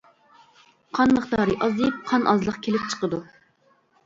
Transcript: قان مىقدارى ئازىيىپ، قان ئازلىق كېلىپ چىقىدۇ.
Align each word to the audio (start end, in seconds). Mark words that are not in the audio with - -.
قان 0.99 1.13
مىقدارى 1.17 1.57
ئازىيىپ، 1.67 2.01
قان 2.09 2.27
ئازلىق 2.33 2.59
كېلىپ 2.69 2.89
چىقىدۇ. 2.95 3.23